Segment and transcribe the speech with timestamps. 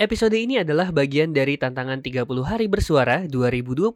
[0.00, 3.92] Episode ini adalah bagian dari tantangan 30 hari bersuara 2022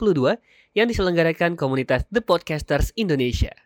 [0.76, 3.56] yang diselenggarakan komunitas The Podcasters Indonesia.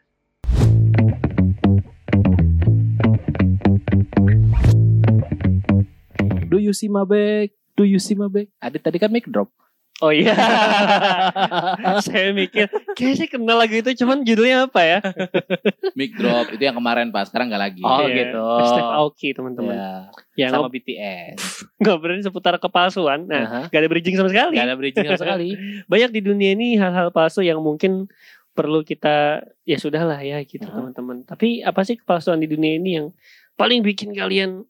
[6.46, 7.50] Do you see my bag?
[7.74, 8.46] Do you see my bag?
[8.62, 9.50] Adit tadi kan mic drop.
[9.98, 10.30] Oh iya.
[12.06, 14.98] Saya mikir kayaknya saya kenal lagu itu cuman judulnya apa ya?
[15.98, 17.82] Mic drop itu yang kemarin pas sekarang nggak lagi.
[17.82, 18.44] Oh, Iya, gitu.
[18.62, 19.74] Steve Aoki teman-teman.
[19.74, 19.90] Ya,
[20.38, 21.38] Yang sama BTS.
[21.82, 23.26] ngobrolin seputar kepalsuan.
[23.26, 23.60] Nah, Aha.
[23.74, 24.54] gak ada bridging sama sekali.
[24.54, 25.48] Gak ada bridging sama sekali.
[25.90, 28.06] Banyak di dunia ini hal-hal palsu yang mungkin
[28.54, 30.78] perlu kita ya sudahlah ya gitu Aha.
[30.78, 31.26] teman-teman.
[31.26, 33.06] Tapi apa sih kepalsuan di dunia ini yang
[33.58, 34.62] paling bikin kalian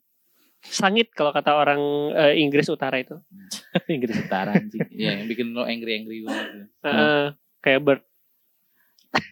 [0.61, 1.79] sangit kalau kata orang
[2.13, 3.15] eh, Inggris Utara itu?
[3.87, 4.83] Inggris Utara anjing.
[4.99, 6.47] Iya, yang bikin lo angry angry banget.
[6.83, 7.25] Eh,
[7.59, 8.01] kayak Bird.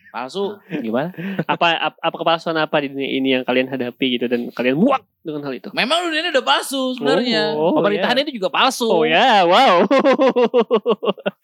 [0.10, 0.58] Palsu.
[0.86, 1.14] Gimana?
[1.46, 5.06] apa, ap- apa kepalsuan apa di dunia ini yang kalian hadapi gitu dan kalian muak
[5.22, 5.70] dengan hal itu?
[5.70, 7.54] Memang dunia ini udah palsu sebenarnya.
[7.54, 8.24] Oh, Pemerintahan ya.
[8.26, 8.90] itu juga palsu.
[8.90, 9.86] Oh ya, wow.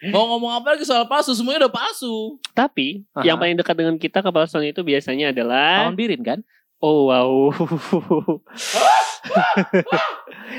[0.10, 2.42] Mau ngomong apa lagi soal palsu, semuanya udah palsu.
[2.52, 3.22] Tapi Aha.
[3.22, 6.40] yang paling dekat dengan kita kepalsuan itu biasanya adalah Tahun birin kan?
[6.84, 7.48] Oh wow.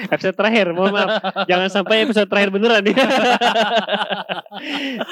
[0.08, 1.20] episode terakhir, mohon maaf.
[1.44, 2.97] Jangan sampai episode terakhir beneran ya.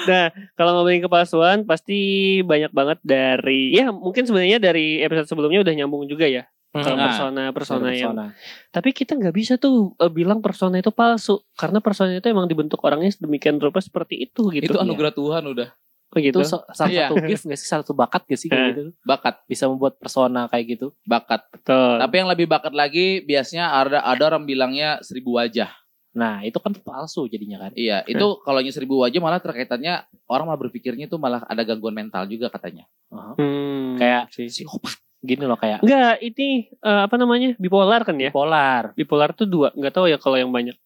[0.08, 2.00] nah, kalau ngomongin kepalsuan pasti
[2.48, 6.48] banyak banget dari ya mungkin sebenarnya dari episode sebelumnya udah nyambung juga ya.
[6.72, 8.32] Kalau Nah, persona-persona yang Persona.
[8.72, 12.80] tapi kita nggak bisa tuh eh, bilang persona itu palsu karena persona itu emang dibentuk
[12.80, 14.72] orangnya sedemikian rupa seperti itu gitu.
[14.72, 15.68] Itu anugerah Tuhan udah.
[16.12, 16.38] Oh, gitu.
[16.38, 17.08] Itu salah Iya.
[17.08, 17.66] satu gift gak sih?
[17.66, 18.52] Salah satu bakat gak sih Eh.
[18.52, 18.82] kayak gitu?
[19.02, 20.92] Bakat, Bisa membuat persona kayak gitu.
[21.02, 21.40] bakat.
[21.50, 21.96] Betul.
[21.98, 25.72] Tapi yang lebih bakat lagi biasanya ada ada orang bilangnya seribu wajah.
[26.12, 27.72] Nah, itu kan palsu jadinya kan.
[27.72, 31.96] Iya, itu kalau nya seribu wajah malah terkaitannya orang malah berpikirnya itu malah ada gangguan
[31.96, 32.84] mental juga katanya.
[33.08, 33.32] Aha.
[33.34, 34.46] Hmm, Kayak sih.
[34.46, 35.00] psikopat.
[35.18, 37.56] Gini loh kayak Enggak, ini eh, apa namanya?
[37.56, 38.28] Bipolar kan ya?
[38.28, 40.76] polar, Bipolar tuh dua, nggak tahu ya kalau yang banyak.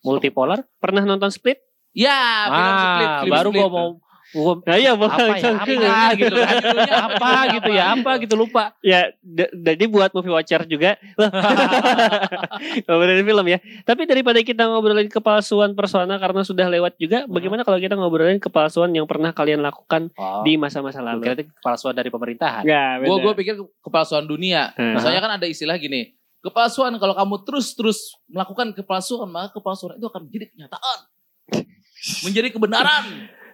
[0.00, 0.66] multipolar.
[0.76, 1.62] Pernah nonton Split?
[1.92, 3.60] Ya, film split, Ah, film baru split.
[3.60, 3.88] gua mau
[4.32, 6.56] gua Nah, iya, apa ya apa gitu kan
[6.88, 9.12] apa gitu ya apa gitu lupa Ya,
[9.54, 10.98] jadi buat movie watcher juga.
[12.86, 13.58] ngobrolin film ya.
[13.82, 18.90] Tapi daripada kita ngobrolin kepalsuan persona karena sudah lewat juga, bagaimana kalau kita ngobrolin kepalsuan
[18.90, 21.22] yang pernah kalian lakukan oh, di masa-masa gua lalu?
[21.22, 24.72] kira kepalsuan dari pemerintahan Enggak, Gue gue pikir ke- kepalsuan dunia.
[24.74, 24.98] Hmm.
[24.98, 26.14] Soalnya kan ada istilah gini.
[26.42, 30.98] Kepalsuan kalau kamu terus-terus melakukan kepalsuan maka kepalsuan itu akan menjadi kenyataan.
[32.26, 33.04] menjadi kebenaran.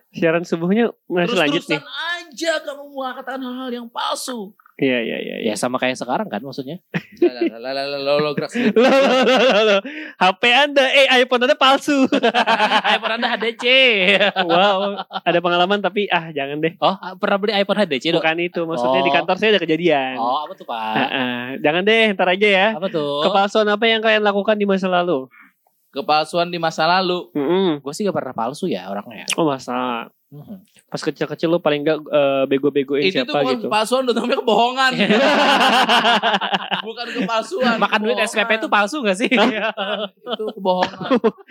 [0.09, 1.81] Siaran subuhnya masih lanjut nih.
[1.85, 4.57] Aja kamu mengatakan hal-hal yang palsu.
[4.79, 5.37] Iya, iya, iya.
[5.43, 6.79] ya sama kayak sekarang kan maksudnya
[7.19, 8.79] Lah, lah, lah, lah, lo, lo gerak sendiri.
[8.79, 9.81] Loh, loh, loh, loh.
[10.23, 12.07] HP Anda, eh iPhone Anda palsu.
[12.95, 13.65] iPhone anda HDC
[14.39, 16.79] wow, ada pengalaman tapi ah jangan deh.
[16.79, 19.15] oh pernah beli iPhone HDC dong Bukan itu, maksudnya di Oh.
[19.19, 20.15] kantor saya ada kejadian.
[20.15, 21.47] oh apa tuh pak ah.
[21.59, 22.67] Jangan deh, ntar aja ya.
[22.79, 25.27] apa tuh Kepalsuan apa yang kalian lakukan di masa lalu?
[25.91, 27.33] Kepalsuan di masa lalu.
[27.33, 27.81] Mm-mm.
[27.81, 30.61] gue sih gak pernah palsu ya orangnya Oh masa Mhm.
[30.85, 33.65] pas kecil-kecil lu paling gak eh, bego-begoin Itu tuh siapa bukan gitu?
[33.65, 34.93] kepalsuan, udah namanya kebohongan.
[36.85, 37.77] bukan kepalsuan.
[37.79, 38.17] makan duit.
[38.23, 41.09] SPP itu palsu gak sih itu kebohongan.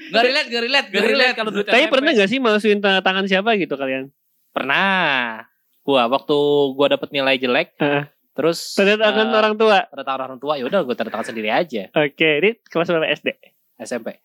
[0.07, 1.89] Gak relate, gak relate, Gak relate kalau duit Tapi SPP.
[1.89, 4.13] pernah gak sih masukin tanda tangan siapa gitu kalian?
[4.47, 5.41] pernah
[5.81, 6.37] gua waktu
[6.73, 8.09] gua dapet nilai jelek Heeh.
[8.31, 9.77] terus Tanda tangan eh, orang tua.
[9.85, 13.05] tanda tangan orang tua ya udah gue tanda tangan sendiri aja Oke, ini kelas berapa
[13.07, 13.33] SD?
[13.79, 14.17] SMP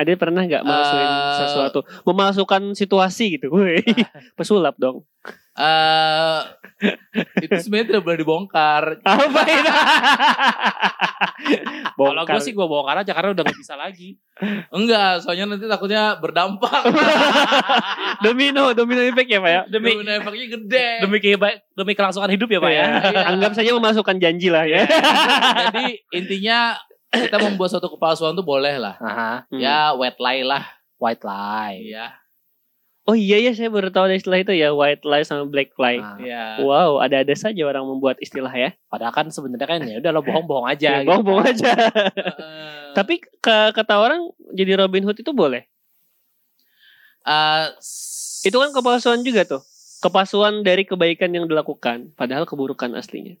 [0.00, 1.36] ada pernah nggak masukin Eh.
[1.38, 3.52] sesuatu, memasukkan situasi gitu?
[3.52, 3.84] Woi,
[4.38, 5.04] pesulap dong.
[5.52, 6.40] Eh
[7.38, 8.84] itu sebenarnya tidak boleh dibongkar.
[9.00, 9.70] Apa itu?
[11.92, 14.16] kalau gue sih gue bongkar aja karena udah gak bisa lagi
[14.70, 16.80] Enggak, soalnya nanti takutnya berdampak.
[18.24, 19.62] domino, domino effect ya pak ya.
[19.66, 20.88] demi Domino efeknya gede.
[21.00, 23.20] demi keba- demi kelangsungan hidup ya pak ya Iya.
[23.28, 24.88] Anggap saja memasukkan janji lah ya.
[25.62, 26.72] Jadi intinya
[27.10, 28.94] kita membuat suatu kepalsuan tuh boleh lah.
[28.96, 29.32] Aha.
[29.46, 29.58] Hmm.
[29.58, 30.62] Ya white lie lah.
[30.96, 32.06] white lie Iya.
[33.02, 35.98] Oh iya ya, saya baru tahu ada istilah itu ya, white lie sama black lie.
[35.98, 36.62] Nah, Iya.
[36.62, 38.70] Wow, ada-ada saja orang membuat istilah ya.
[38.86, 41.50] padahal kan sebenarnya kan ya udah lo bohong-bohong aja Ya, gitu bohong-bohong kan.
[41.50, 41.72] aja.
[41.74, 44.20] Eh, Tapi ke, kata orang
[44.52, 45.64] jadi Robin Hood itu boleh.
[47.24, 47.66] eh,
[48.40, 49.62] Itu kan kepalsuan juga tuh.
[50.00, 53.36] Kepalsuan dari kebaikan yang dilakukan, padahal keburukan aslinya.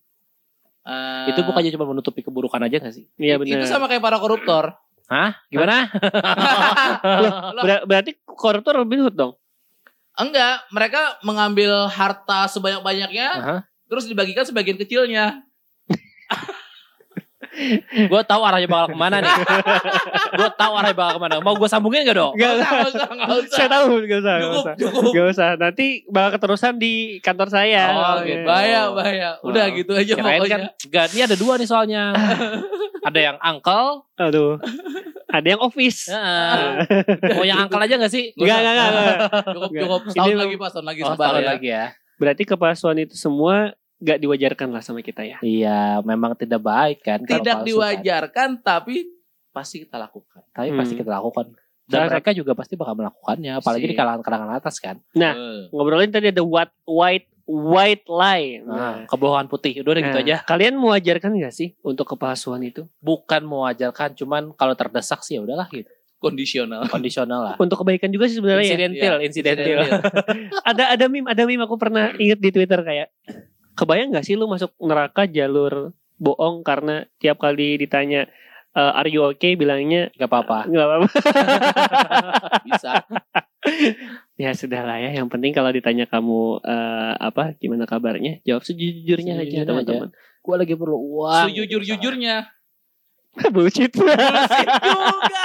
[0.82, 3.66] Eh, itu bukannya cuma menutupi keburukan aja gak sih Iya Itu benar.
[3.66, 4.76] sama kayak para koruptor.
[5.06, 5.34] Hah?
[5.48, 5.90] Gimana?
[7.56, 9.32] Loh, Ber- berarti koruptor Robin Hood dong.
[10.12, 13.56] enggak, mereka mengambil harta sebanyak-banyaknya Aha.
[13.86, 15.42] terus dibagikan sebagian kecilnya.
[18.06, 19.32] Gue tahu arahnya bakal ke mana nih.
[20.32, 21.34] gue tahu arahnya bakal ke mana.
[21.38, 22.32] Mau gue sambungin gak dong?
[22.32, 22.70] Gak usah.
[22.86, 23.52] usah, nggak usah.
[23.52, 24.74] Saya tahu, gak usah, gak Cukup, usah.
[24.76, 25.10] cukup.
[25.10, 25.48] Gak usah.
[25.56, 27.84] Nanti bakal keterusan di kantor saya.
[27.90, 28.44] Oh, gitu.
[28.44, 29.28] Bahaya, bahaya.
[29.40, 29.74] Udah Oh.
[29.74, 30.52] gitu aja Kirain pokoknya.
[30.52, 32.02] kan, gak, ini ada dua nih soalnya.
[33.08, 34.60] ada yang uncle, Aduh.
[35.26, 36.06] Ada yang office.
[36.06, 36.58] Heeh.
[37.34, 38.30] mau yang uncle aja gak sih?
[38.34, 39.18] Enggak, enggak, enggak, enggak.
[39.48, 40.00] Cukup, cukup.
[40.08, 40.68] Setahun lagi, Pak.
[40.68, 41.48] Setahun lagi Oh, setahun ya.
[41.48, 41.84] lagi ya.
[42.14, 45.36] Berarti kepalsuan itu semua gak diwajarkan lah sama kita ya.
[45.40, 47.20] Iya, memang tidak baik kan.
[47.20, 47.64] kalau Tidak kan.
[47.64, 49.06] diwajarkan, tapi
[49.50, 50.40] pasti kita lakukan.
[50.50, 51.00] Tapi pasti Hmm.
[51.00, 51.46] kita lakukan.
[51.84, 53.52] Dan Salah mereka juga pasti bakal melakukannya.
[53.56, 53.98] Apalagi di Si.
[53.98, 54.96] kalangan-kalangan atas kan.
[55.12, 55.62] Nah, Eh.
[55.68, 58.62] ngobrolin tadi ada what white white lie.
[58.62, 59.82] Nah, kebohongan putih.
[59.82, 60.36] Udah, udah gitu Nah, aja.
[60.44, 62.86] Kalian mewajarkan gak sih untuk kepalsuan itu?
[62.96, 65.90] Bukan mewajarkan, cuman kalau terdesak sih ya udahlah gitu.
[66.16, 66.86] Kondisional.
[66.86, 67.54] Kondisional lah.
[67.56, 68.62] Untuk kebaikan juga sih sebenarnya.
[68.62, 68.68] ya.
[68.70, 69.78] Insidental, Iya, insidental.
[70.70, 73.08] ada ada meme ada meme aku pernah inget di Twitter kayak
[73.74, 78.28] kebayang nggak sih lu masuk neraka jalur bohong karena tiap kali ditanya
[78.70, 80.68] "Eh, are you okay bilangnya Gak apa-apa.
[80.68, 81.08] nggak apa-apa
[82.68, 82.92] Bisa.
[84.40, 89.40] ya sudah lah ya yang penting kalau ditanya kamu eh, apa gimana kabarnya jawab sejujurnya
[89.42, 91.52] aja teman-teman Gue lagi perlu uang.
[91.52, 92.48] Sejujur-jujurnya.
[93.54, 95.42] bullshit Bullshit juga.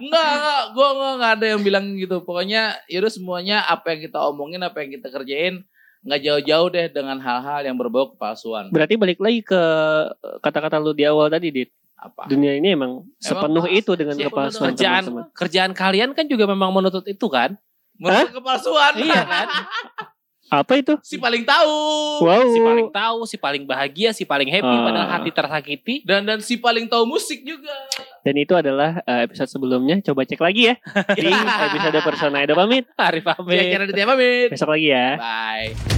[0.00, 0.62] Enggak, enggak.
[0.74, 2.16] Gue enggak, enggak ada yang bilang gitu.
[2.24, 5.68] Pokoknya yaudah semuanya apa yang kita omongin, apa yang kita kerjain.
[5.98, 8.70] Nggak jauh-jauh deh dengan hal-hal yang berbau kepalsuan.
[8.70, 9.62] berarti balik lagi ke
[10.38, 12.30] kata-kata lu di awal tadi dit Apa?
[12.30, 16.70] dunia ini emang sepenuh pas- itu dengan kepalsuan Kerjaan, teman-teman kerjaan kalian kan juga memang
[16.70, 17.58] menuntut itu kan?
[17.98, 18.94] Menurut kepalsuan.
[18.94, 19.46] Iya kan?
[20.48, 21.76] apa itu si paling tahu.
[22.20, 24.82] wow Si paling tahu, si paling bahagia, si paling happy, Ah.
[24.82, 25.94] padahal hati tersakiti.
[26.02, 27.72] Dan dan si paling tahu musik juga.
[28.24, 30.00] Dan itu adalah eh, episode sebelumnya.
[30.00, 30.74] Coba cek lagi ya
[31.14, 31.28] di
[31.68, 32.88] episode Persona Edo pamit.
[32.94, 33.68] Arif Ya, Amin.
[33.68, 34.48] kira di pamit.
[34.50, 35.06] Besok lagi ya.
[35.16, 35.97] Bye.